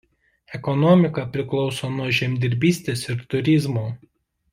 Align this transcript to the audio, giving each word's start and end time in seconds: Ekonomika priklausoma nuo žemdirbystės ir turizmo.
Ekonomika 0.59 1.25
priklausoma 1.35 1.97
nuo 1.99 2.15
žemdirbystės 2.21 3.05
ir 3.15 3.21
turizmo. 3.35 3.85